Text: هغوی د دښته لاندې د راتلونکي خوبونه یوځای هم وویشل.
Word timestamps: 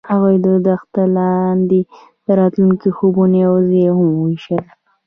هغوی 0.09 0.35
د 0.45 0.47
دښته 0.67 1.03
لاندې 1.17 1.79
د 2.25 2.27
راتلونکي 2.39 2.89
خوبونه 2.97 3.35
یوځای 3.45 3.85
هم 3.97 4.07
وویشل. 4.17 4.65